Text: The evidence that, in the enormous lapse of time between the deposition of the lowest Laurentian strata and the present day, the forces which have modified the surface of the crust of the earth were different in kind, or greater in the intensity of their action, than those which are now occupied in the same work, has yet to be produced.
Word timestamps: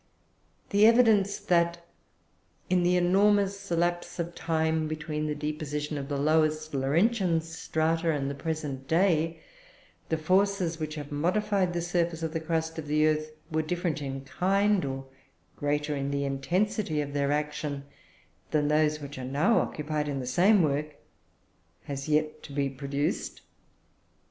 The 0.71 0.87
evidence 0.87 1.37
that, 1.37 1.85
in 2.71 2.81
the 2.81 2.97
enormous 2.97 3.69
lapse 3.69 4.17
of 4.17 4.33
time 4.33 4.87
between 4.87 5.27
the 5.27 5.35
deposition 5.35 5.95
of 5.95 6.09
the 6.09 6.17
lowest 6.17 6.73
Laurentian 6.73 7.39
strata 7.41 8.09
and 8.09 8.27
the 8.27 8.33
present 8.33 8.87
day, 8.87 9.41
the 10.09 10.17
forces 10.17 10.79
which 10.79 10.95
have 10.95 11.11
modified 11.11 11.73
the 11.73 11.83
surface 11.83 12.23
of 12.23 12.33
the 12.33 12.39
crust 12.39 12.79
of 12.79 12.87
the 12.87 13.05
earth 13.05 13.29
were 13.51 13.61
different 13.61 14.01
in 14.01 14.21
kind, 14.21 14.83
or 14.85 15.05
greater 15.55 15.95
in 15.95 16.09
the 16.09 16.25
intensity 16.25 16.99
of 16.99 17.13
their 17.13 17.31
action, 17.31 17.83
than 18.49 18.69
those 18.69 19.01
which 19.01 19.19
are 19.19 19.23
now 19.23 19.59
occupied 19.59 20.07
in 20.09 20.19
the 20.19 20.25
same 20.25 20.63
work, 20.63 20.95
has 21.83 22.09
yet 22.09 22.41
to 22.41 22.51
be 22.51 22.71
produced. 22.71 23.43